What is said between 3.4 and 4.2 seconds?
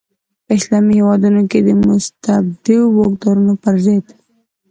پر ضد.